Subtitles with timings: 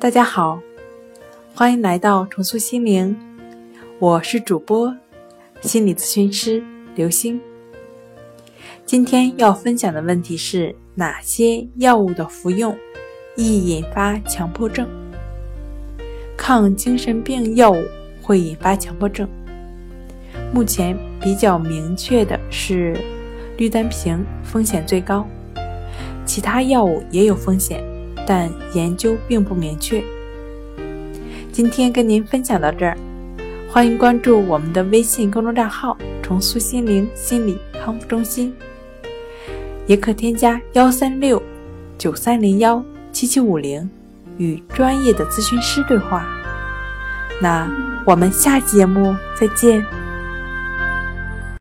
[0.00, 0.58] 大家好，
[1.54, 3.14] 欢迎来到重塑心灵，
[3.98, 4.96] 我是主播
[5.60, 7.38] 心理咨询师刘星。
[8.86, 12.74] 今天要分享的问题是哪些药物的服用
[13.36, 14.88] 易引发强迫症？
[16.34, 17.84] 抗精神病药物
[18.22, 19.28] 会引发强迫症。
[20.50, 22.96] 目前比较明确的是
[23.58, 25.28] 氯丹平风险最高，
[26.24, 27.84] 其他药物也有风险。
[28.30, 30.00] 但研究并不明确。
[31.50, 32.96] 今天跟您分享到这儿，
[33.68, 38.54] 欢迎关注我们的微信公众账号“重塑心灵心理康复中心”，
[39.88, 41.42] 也可添加幺三六
[41.98, 43.90] 九三零幺七七五零
[44.38, 46.24] 与专业的咨询师对话。
[47.42, 47.68] 那
[48.06, 49.84] 我们下期节目再见。